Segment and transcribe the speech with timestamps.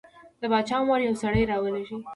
[0.41, 1.97] د باچا مور یو سړی راولېږه.